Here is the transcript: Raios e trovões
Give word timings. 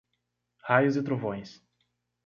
Raios 0.67 0.95
e 0.97 1.03
trovões 1.03 1.63